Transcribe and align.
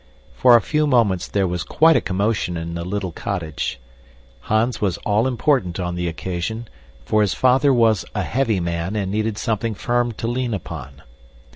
For 0.33 0.55
a 0.55 0.61
few 0.63 0.87
moments 0.87 1.27
there 1.27 1.45
was 1.45 1.61
quite 1.61 1.95
a 1.95 2.01
commotion 2.01 2.57
in 2.57 2.73
the 2.73 2.83
little 2.83 3.11
cottage. 3.11 3.79
Hans 4.39 4.81
was 4.81 4.97
all 5.05 5.27
important 5.27 5.79
on 5.79 5.93
the 5.93 6.07
occasion, 6.07 6.67
for 7.05 7.21
his 7.21 7.35
father 7.35 7.71
was 7.71 8.03
a 8.15 8.23
heavy 8.23 8.59
man 8.59 8.95
and 8.95 9.11
needed 9.11 9.37
something 9.37 9.75
firm 9.75 10.11
to 10.13 10.27
lean 10.27 10.55
upon. 10.55 11.03